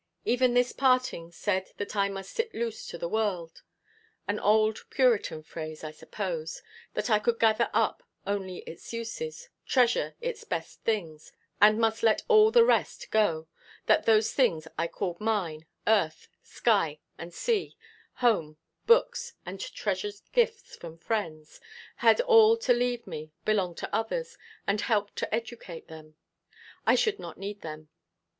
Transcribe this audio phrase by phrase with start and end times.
[0.25, 3.61] Even this parting said that I must "sit loose to the world"
[4.27, 6.63] an old Puritan phrase, I suppose;
[6.95, 12.23] that I could gather up only its uses, treasure its best things, and must let
[12.27, 13.47] all the rest go;
[13.85, 17.77] that those things I called mine earth, sky, and sea,
[18.13, 18.57] home,
[18.87, 21.61] books, the treasured gifts of friends
[21.97, 26.15] had all to leave me, belong to others, and help to educate them.
[26.87, 27.89] I should not need them.